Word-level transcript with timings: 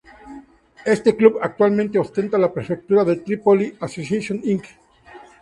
Este 0.83 1.15
club 1.15 1.37
actualmente 1.43 1.99
ostenta 1.99 2.39
la 2.39 2.51
Prefectura 2.51 3.03
de 3.03 3.17
Tripoli 3.17 3.77
Association 3.81 4.41
Inc. 4.43 4.65